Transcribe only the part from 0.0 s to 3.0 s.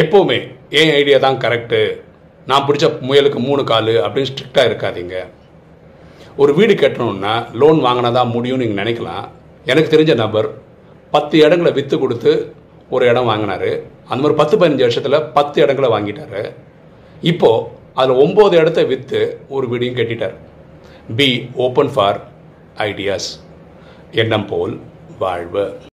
எப்போவுமே என் ஐடியா தான் கரெக்டு நான் பிடிச்ச